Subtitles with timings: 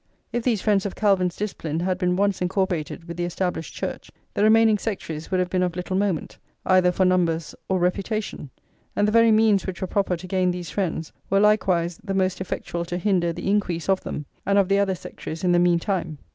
[0.33, 4.41] If these friends of Calvin's discipline had been once incorporated with the Established Church, the
[4.43, 8.49] remaining sectaries would have been of little moment, either for numbers or [xli] reputation;
[8.95, 12.41] and the very means which were proper to gain these friends, were likewise the most
[12.41, 16.17] effectual to hinder the increase of them, and of the other sectaries in the meantime."